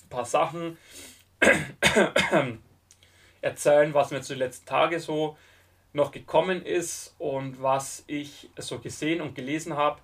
[0.03, 0.77] ein paar Sachen
[3.41, 5.37] erzählen, was mir zu den letzten Tagen so
[5.93, 9.99] noch gekommen ist und was ich so gesehen und gelesen habe.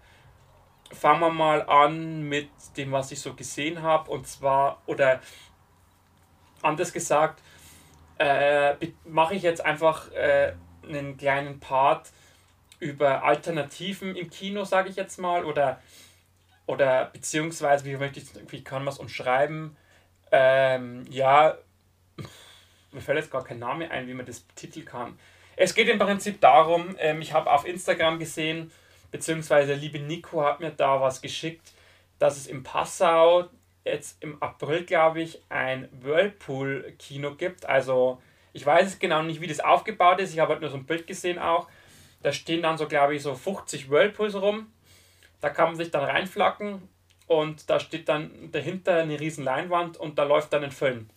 [0.92, 4.10] Fangen wir mal an mit dem, was ich so gesehen habe.
[4.12, 5.22] Und zwar, oder
[6.62, 7.42] anders gesagt,
[8.20, 8.76] äh,
[9.06, 10.54] mache ich jetzt einfach äh,
[10.88, 12.12] einen kleinen Part
[12.80, 15.82] über Alternativen im Kino, sage ich jetzt mal, oder,
[16.66, 19.76] oder beziehungsweise, wie, möchte ich, wie kann man es umschreiben?
[20.32, 21.58] Ähm, ja,
[22.92, 25.20] mir fällt jetzt gar kein Name ein, wie man das betiteln kann.
[25.56, 28.72] Es geht im Prinzip darum, ähm, ich habe auf Instagram gesehen,
[29.12, 31.72] beziehungsweise liebe Nico hat mir da was geschickt,
[32.20, 33.50] dass es in Passau
[33.88, 37.66] jetzt im April, glaube ich, ein Whirlpool-Kino gibt.
[37.66, 38.22] Also
[38.54, 40.34] ich weiß es genau nicht, wie das aufgebaut ist.
[40.34, 41.68] Ich habe halt nur so ein Bild gesehen auch.
[42.24, 44.72] Da stehen dann so, glaube ich, so 50 Whirlpools rum.
[45.42, 46.82] Da kann man sich dann reinflacken
[47.28, 51.10] und da steht dann dahinter eine riesen Leinwand und da läuft dann ein Film.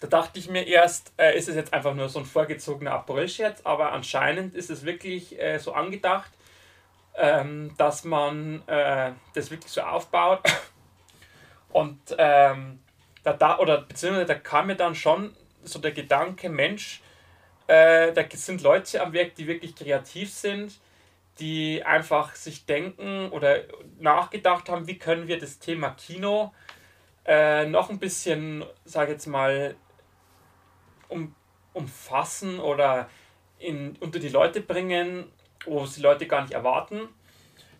[0.00, 3.62] Da dachte ich mir erst, äh, ist es jetzt einfach nur so ein vorgezogener April-Scherz,
[3.64, 6.30] aber anscheinend ist es wirklich äh, so angedacht,
[7.16, 10.40] ähm, dass man äh, das wirklich so aufbaut
[11.70, 12.80] und ähm,
[13.22, 17.02] da, da, oder beziehungsweise da kam mir dann schon so der Gedanke, Mensch,
[17.66, 20.78] äh, da sind Leute am Werk, die wirklich kreativ sind,
[21.38, 23.64] die einfach sich denken oder
[23.98, 26.52] nachgedacht haben, wie können wir das Thema Kino
[27.26, 29.74] äh, noch ein bisschen, sage jetzt mal,
[31.08, 31.34] um,
[31.72, 33.10] umfassen oder
[33.58, 35.30] in, unter die Leute bringen,
[35.64, 37.08] wo es die Leute gar nicht erwarten.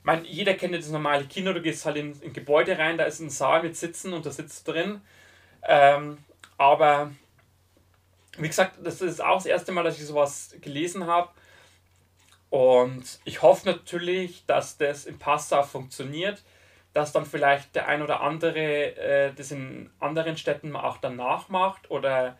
[0.06, 3.18] Meine, jeder kennt das normale Kino, du gehst halt in ein Gebäude rein, da ist
[3.18, 5.00] ein Saal mit Sitzen und da sitzt drin.
[5.64, 6.18] Ähm,
[6.56, 7.10] aber
[8.38, 11.30] wie gesagt, das ist auch das erste Mal, dass ich sowas gelesen habe.
[12.50, 16.40] Und ich hoffe natürlich, dass das in Passau funktioniert,
[16.92, 21.90] dass dann vielleicht der ein oder andere äh, das in anderen Städten auch dann nachmacht
[21.90, 22.38] oder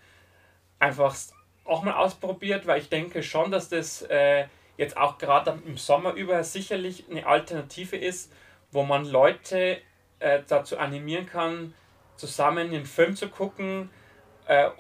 [0.79, 1.17] einfach
[1.65, 6.13] auch mal ausprobiert, weil ich denke schon, dass das äh, jetzt auch gerade im Sommer
[6.13, 8.33] über sicherlich eine Alternative ist,
[8.73, 9.79] wo man Leute
[10.19, 11.75] äh, dazu animieren kann,
[12.17, 13.91] zusammen einen Film zu gucken,
[14.47, 14.71] äh,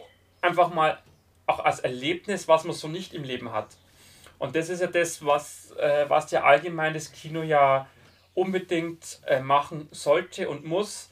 [0.40, 0.98] einfach mal
[1.46, 3.68] auch als Erlebnis, was man so nicht im Leben hat.
[4.38, 7.86] Und das ist ja das, was, äh, was ja allgemein das Kino ja
[8.34, 11.10] unbedingt äh, machen sollte und muss.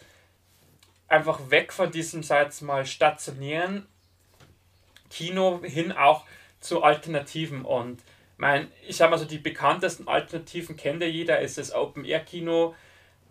[1.09, 3.87] Einfach weg von diesem, sag jetzt mal, stationären
[5.11, 6.25] Kino hin auch
[6.61, 7.65] zu Alternativen.
[7.65, 8.03] Und
[8.45, 12.75] mein, ich sag mal so, die bekanntesten Alternativen kennt ja jeder, ist das Open-Air-Kino,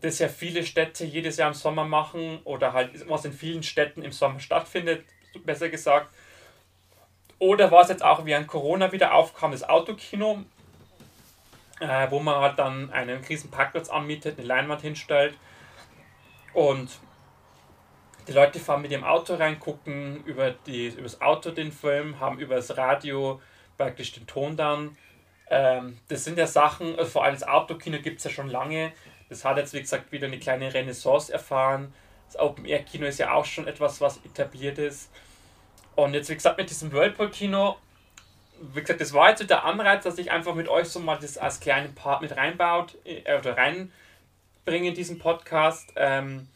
[0.01, 4.01] das ja viele Städte jedes Jahr im Sommer machen oder halt was in vielen Städten
[4.01, 5.05] im Sommer stattfindet,
[5.45, 6.11] besser gesagt.
[7.37, 10.43] Oder was jetzt auch während Corona wieder aufkam, das Autokino,
[11.79, 15.35] äh, wo man halt dann einen riesen Parkplatz anmietet, eine Leinwand hinstellt
[16.55, 16.89] und
[18.27, 22.19] die Leute fahren mit ihrem Auto rein, gucken über, die, über das Auto den Film,
[22.19, 23.39] haben über das Radio
[23.77, 24.97] praktisch den Ton dann.
[25.49, 28.91] Ähm, das sind ja Sachen, also vor allem das Autokino gibt es ja schon lange.
[29.29, 31.93] Das hat jetzt, wie gesagt, wieder eine kleine Renaissance erfahren.
[32.27, 35.11] Das Open-Air-Kino ist ja auch schon etwas, was etabliert ist.
[35.95, 37.77] Und jetzt, wie gesagt, mit diesem Whirlpool-Kino,
[38.73, 41.37] wie gesagt, das war jetzt der Anreiz, dass ich einfach mit euch so mal das
[41.37, 45.93] als kleinen Part mit reinbaut äh, oder reinbringe in diesen Podcast.
[45.95, 46.47] Ähm,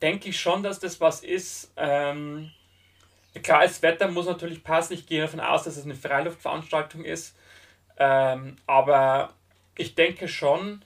[0.00, 1.72] denke ich schon, dass das was ist.
[1.76, 2.50] Ähm,
[3.40, 4.94] klar, das Wetter muss natürlich passen.
[4.94, 7.36] Ich gehe davon aus, dass es eine Freiluftveranstaltung ist.
[7.98, 9.32] Ähm, aber
[9.76, 10.84] ich denke schon,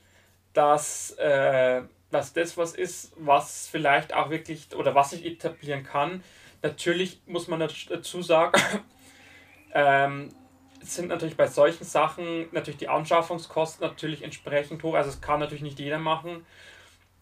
[0.53, 1.81] dass, äh,
[2.11, 6.23] dass das was ist, was vielleicht auch wirklich oder was sich etablieren kann.
[6.61, 8.59] Natürlich muss man dazu sagen,
[9.73, 10.33] ähm,
[10.81, 14.95] sind natürlich bei solchen Sachen natürlich die Anschaffungskosten natürlich entsprechend hoch.
[14.95, 16.45] Also es kann natürlich nicht jeder machen.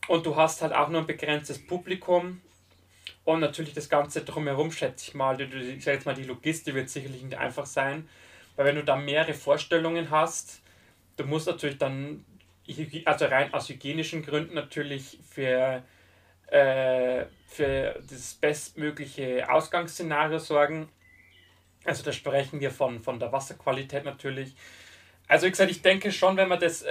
[0.08, 2.42] Und du hast halt auch nur ein begrenztes Publikum.
[3.24, 5.40] Und natürlich das Ganze drumherum, schätze ich mal.
[5.40, 8.08] Ich sage jetzt mal, die Logistik wird sicherlich nicht einfach sein.
[8.56, 10.62] Weil wenn du da mehrere Vorstellungen hast,
[11.18, 12.24] du musst natürlich dann,
[13.06, 15.84] also rein aus hygienischen Gründen natürlich für,
[16.48, 20.90] äh, für das bestmögliche Ausgangsszenario sorgen.
[21.84, 24.56] Also da sprechen wir von, von der Wasserqualität natürlich.
[25.28, 26.86] Also wie gesagt, ich denke schon, wenn man das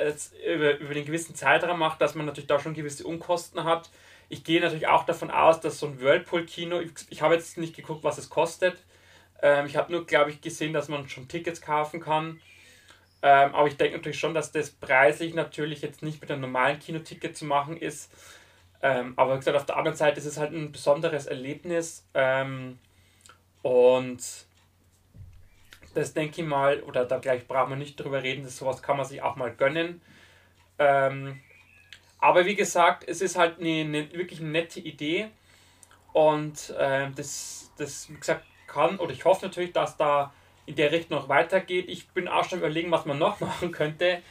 [0.45, 3.91] über, über den gewissen Zeitraum macht, dass man natürlich da schon gewisse Unkosten hat.
[4.29, 7.77] Ich gehe natürlich auch davon aus, dass so ein Whirlpool-Kino, ich, ich habe jetzt nicht
[7.77, 8.77] geguckt, was es kostet.
[9.43, 12.41] Ähm, ich habe nur, glaube ich, gesehen, dass man schon Tickets kaufen kann.
[13.23, 16.79] Ähm, aber ich denke natürlich schon, dass das preislich natürlich jetzt nicht mit einem normalen
[16.79, 18.13] Kinoticket zu machen ist.
[18.83, 22.07] Ähm, aber wie gesagt, auf der anderen Seite ist es halt ein besonderes Erlebnis.
[22.13, 22.79] Ähm,
[23.63, 24.21] und
[25.95, 28.99] das denke ich mal, oder da gleich braucht man nicht drüber reden, dass sowas kann
[28.99, 30.03] man sich auch mal gönnen.
[30.79, 31.41] Ähm,
[32.25, 35.29] aber wie gesagt, es ist halt eine, eine wirklich nette Idee
[36.15, 40.33] und äh, das, das, wie gesagt, kann oder ich hoffe natürlich, dass da
[40.65, 41.85] in der Richtung noch weitergeht.
[41.87, 44.23] Ich bin auch schon überlegen, was man noch machen könnte,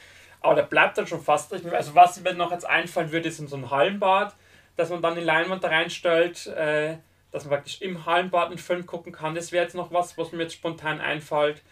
[0.41, 1.53] aber da bleibt dann schon fast.
[1.53, 4.33] Also, was mir noch jetzt einfallen würde, ist in so ein Hallenbad,
[4.75, 6.47] dass man dann die Leinwand da reinstellt.
[6.47, 6.97] Äh,
[7.31, 9.33] dass man praktisch im Hallenbad einen Film gucken kann.
[9.33, 11.63] Das wäre jetzt noch was, was mir jetzt spontan einfällt.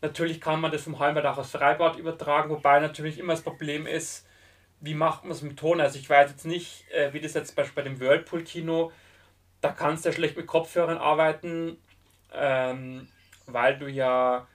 [0.00, 3.86] Natürlich kann man das vom Hallenbad auch aufs Freibad übertragen, wobei natürlich immer das Problem
[3.86, 4.26] ist,
[4.82, 5.80] wie macht man es mit Ton?
[5.80, 8.92] Also ich weiß jetzt nicht, äh, wie das jetzt bei, bei dem Whirlpool-Kino,
[9.60, 11.78] da kannst du ja schlecht mit Kopfhörern arbeiten,
[12.34, 13.08] ähm,
[13.46, 14.46] weil du ja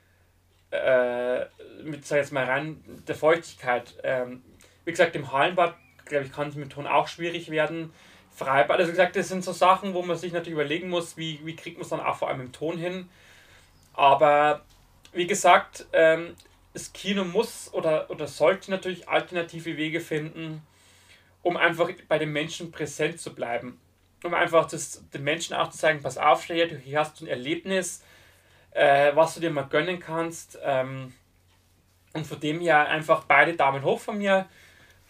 [0.72, 1.46] äh,
[1.82, 4.44] mit, sag jetzt mal rein, der Feuchtigkeit, ähm,
[4.84, 7.94] wie gesagt, im Hallenbad, glaube ich, kann es mit Ton auch schwierig werden.
[8.36, 8.80] Freibad.
[8.80, 11.78] Also gesagt, das sind so Sachen, wo man sich natürlich überlegen muss, wie, wie kriegt
[11.78, 13.10] man es dann auch vor allem im Ton hin.
[13.94, 14.62] Aber
[15.12, 16.36] wie gesagt, ähm,
[16.78, 20.62] das Kino muss oder, oder sollte natürlich alternative Wege finden,
[21.42, 23.82] um einfach bei den Menschen präsent zu bleiben.
[24.24, 28.04] Um einfach das, den Menschen auch zu zeigen, pass auf, hier hast du ein Erlebnis,
[28.72, 30.60] äh, was du dir mal gönnen kannst.
[30.62, 31.14] Ähm,
[32.14, 34.48] und von dem her einfach beide Daumen hoch von mir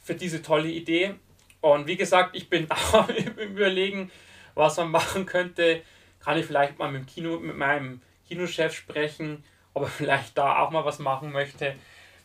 [0.01, 1.15] für diese tolle Idee.
[1.59, 4.09] Und wie gesagt, ich bin auch im Überlegen,
[4.55, 5.81] was man machen könnte.
[6.21, 9.43] Kann ich vielleicht mal mit, Kino, mit meinem Kinochef sprechen,
[9.77, 11.75] ob er vielleicht da auch mal was machen möchte.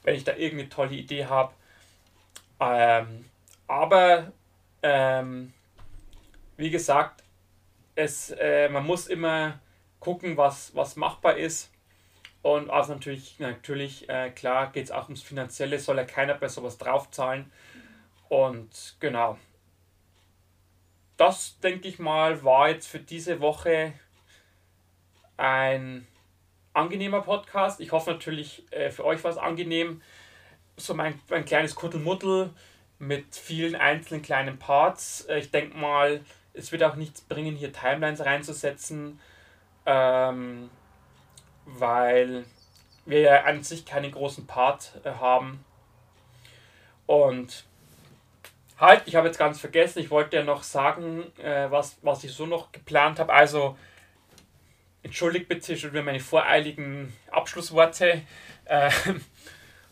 [0.05, 1.53] wenn ich da irgendeine tolle Idee habe.
[2.61, 3.25] Ähm,
[3.69, 4.33] aber
[4.83, 5.53] ähm,
[6.57, 7.23] wie gesagt,
[7.95, 9.61] es, äh, man muss immer
[10.01, 11.71] gucken, was, was machbar ist.
[12.43, 16.49] Und also natürlich, natürlich äh, klar geht es auch ums Finanzielle, soll ja keiner bei
[16.49, 17.51] sowas draufzahlen.
[18.29, 19.39] Und genau.
[21.17, 23.93] Das, denke ich mal, war jetzt für diese Woche
[25.37, 26.07] ein
[26.75, 27.81] angenehmer Podcast.
[27.81, 30.03] Ich hoffe natürlich, äh, für euch war es angenehm.
[30.77, 32.51] So mein, mein kleines Kuddelmuddel
[32.99, 35.27] mit vielen einzelnen kleinen Parts.
[35.29, 36.21] Äh, ich denke mal,
[36.55, 39.21] es wird auch nichts bringen, hier Timelines reinzusetzen.
[39.85, 40.71] Ähm,
[41.65, 42.45] weil
[43.05, 45.65] wir ja an sich keinen großen Part äh, haben.
[47.07, 47.65] Und
[48.79, 52.33] halt, ich habe jetzt ganz vergessen, ich wollte ja noch sagen, äh, was, was ich
[52.33, 53.33] so noch geplant habe.
[53.33, 53.77] Also,
[55.03, 58.23] entschuldigt bitte schon wieder meine voreiligen Abschlussworte.
[58.65, 58.91] Äh,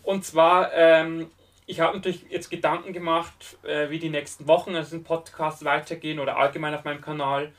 [0.03, 1.31] und zwar, ähm,
[1.67, 6.19] ich habe natürlich jetzt Gedanken gemacht, äh, wie die nächsten Wochen also im Podcast weitergehen
[6.19, 7.53] oder allgemein auf meinem Kanal.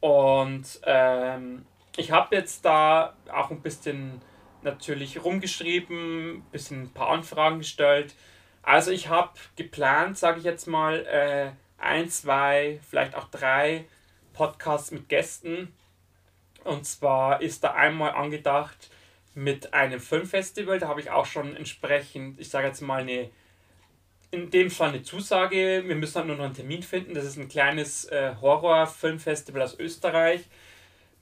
[0.00, 1.64] Und ähm,
[1.96, 4.20] ich habe jetzt da auch ein bisschen
[4.62, 8.14] natürlich rumgeschrieben, ein bisschen ein paar Anfragen gestellt.
[8.62, 13.86] Also ich habe geplant, sage ich jetzt mal, äh, ein, zwei, vielleicht auch drei
[14.32, 15.72] Podcasts mit Gästen.
[16.66, 18.90] Und zwar ist da einmal angedacht
[19.34, 20.78] mit einem Filmfestival.
[20.78, 23.30] Da habe ich auch schon entsprechend, ich sage jetzt mal eine,
[24.30, 25.84] in dem Fall eine Zusage.
[25.86, 27.14] Wir müssen halt nur noch einen Termin finden.
[27.14, 30.44] Das ist ein kleines äh, Horror-Filmfestival aus Österreich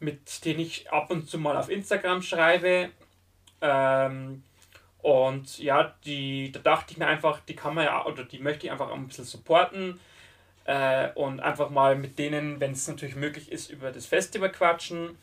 [0.05, 2.91] mit denen ich ab und zu mal auf Instagram schreibe.
[3.61, 4.43] Ähm,
[4.99, 8.67] und ja, die, da dachte ich mir einfach, die kann man ja, oder die möchte
[8.67, 10.01] ich einfach ein bisschen supporten
[10.65, 15.19] äh, und einfach mal mit denen, wenn es natürlich möglich ist, über das Festival quatschen.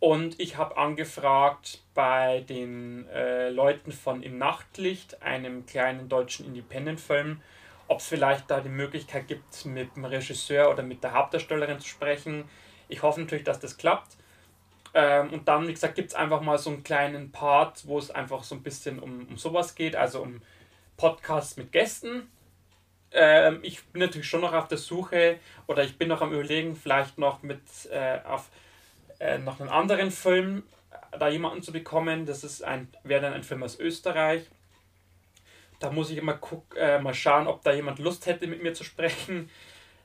[0.00, 7.40] Und ich habe angefragt bei den äh, Leuten von Im Nachtlicht, einem kleinen deutschen Independent-Film,
[7.88, 11.88] ob es vielleicht da die Möglichkeit gibt, mit dem Regisseur oder mit der Hauptdarstellerin zu
[11.88, 12.44] sprechen
[12.88, 14.16] ich hoffe natürlich, dass das klappt.
[14.94, 18.10] Ähm, und dann, wie gesagt, gibt es einfach mal so einen kleinen Part, wo es
[18.10, 20.40] einfach so ein bisschen um, um sowas geht, also um
[20.96, 22.30] Podcasts mit Gästen.
[23.12, 26.74] Ähm, ich bin natürlich schon noch auf der Suche oder ich bin noch am Überlegen,
[26.74, 28.48] vielleicht noch mit äh, auf
[29.18, 32.26] äh, noch einen anderen Film äh, da jemanden zu bekommen.
[32.26, 34.46] Das ist ein, wäre dann ein Film aus Österreich.
[35.80, 38.74] Da muss ich immer guck, äh, mal schauen, ob da jemand Lust hätte, mit mir
[38.74, 39.50] zu sprechen.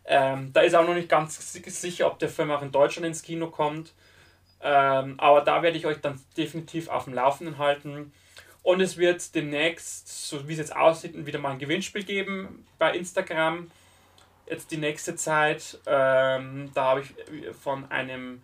[0.06, 3.24] Ähm, da ist auch noch nicht ganz sicher, ob der Film auch in Deutschland ins
[3.24, 3.94] Kino kommt.
[4.62, 8.14] Ähm, aber da werde ich euch dann definitiv auf dem Laufenden halten.
[8.64, 12.96] Und es wird demnächst, so wie es jetzt aussieht, wieder mal ein Gewinnspiel geben bei
[12.96, 13.70] Instagram.
[14.46, 15.80] Jetzt die nächste Zeit.
[15.86, 18.42] Ähm, da habe ich von einem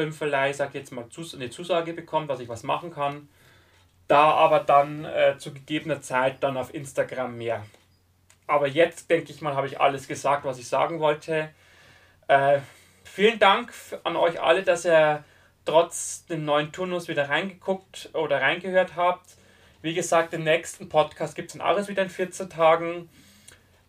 [0.00, 3.28] Filmverleih, sag jetzt mal, eine Zusage bekommen, dass ich was machen kann.
[4.08, 7.64] Da aber dann äh, zu gegebener Zeit dann auf Instagram mehr.
[8.46, 11.50] Aber jetzt, denke ich mal, habe ich alles gesagt, was ich sagen wollte.
[12.28, 12.60] Äh,
[13.04, 15.22] vielen Dank an euch alle, dass ihr
[15.66, 19.36] trotz dem neuen Turnus wieder reingeguckt oder reingehört habt.
[19.82, 23.10] Wie gesagt, den nächsten Podcast gibt es dann alles wieder in 14 Tagen.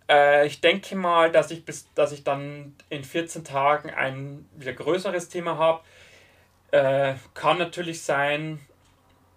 [0.10, 4.74] Äh, ich denke mal, dass ich, bis, dass ich dann in 14 Tagen ein wieder
[4.74, 5.82] größeres Thema habe.
[6.72, 8.60] Äh, kann natürlich sein,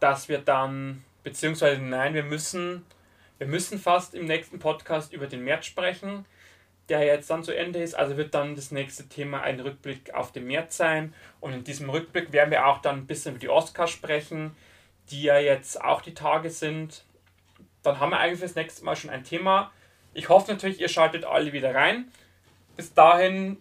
[0.01, 2.85] dass wir dann, beziehungsweise nein, wir müssen
[3.38, 6.25] wir müssen fast im nächsten Podcast über den März sprechen,
[6.88, 7.94] der jetzt dann zu Ende ist.
[7.94, 11.12] Also wird dann das nächste Thema ein Rückblick auf den März sein.
[11.40, 14.57] Und in diesem Rückblick werden wir auch dann ein bisschen über die Oscars sprechen,
[15.11, 17.05] die ja jetzt auch die Tage sind.
[17.83, 19.73] Dann haben wir eigentlich das nächste Mal schon ein Thema.
[20.12, 22.12] Ich hoffe natürlich, ihr schaltet alle wieder rein.
[22.77, 23.57] Bis dahin,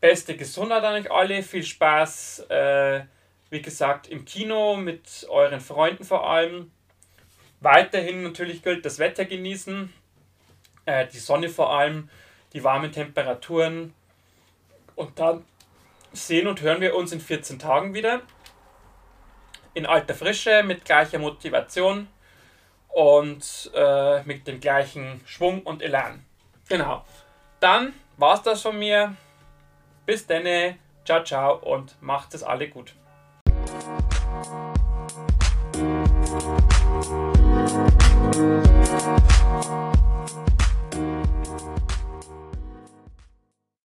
[0.00, 1.42] beste Gesundheit an euch alle.
[1.42, 3.00] Viel Spaß, äh,
[3.50, 6.70] wie gesagt, im Kino mit euren Freunden vor allem.
[7.60, 9.92] Weiterhin natürlich gilt das Wetter genießen,
[10.84, 12.10] äh, die Sonne vor allem,
[12.52, 13.94] die warmen Temperaturen.
[14.94, 15.44] Und dann
[16.12, 18.22] sehen und hören wir uns in 14 Tagen wieder.
[19.74, 22.08] In alter Frische, mit gleicher Motivation
[22.88, 26.24] und äh, mit dem gleichen Schwung und Elan.
[26.68, 27.04] Genau.
[27.60, 29.14] Dann war es das von mir.
[30.06, 30.78] Bis denne.
[31.04, 32.94] Ciao, ciao und macht es alle gut.